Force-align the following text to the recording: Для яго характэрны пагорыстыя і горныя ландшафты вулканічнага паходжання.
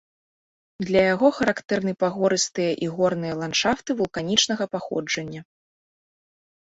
Для 0.89 1.01
яго 1.13 1.27
характэрны 1.39 1.93
пагорыстыя 2.03 2.71
і 2.87 2.91
горныя 2.95 3.33
ландшафты 3.43 3.91
вулканічнага 4.03 4.63
паходжання. 4.77 5.41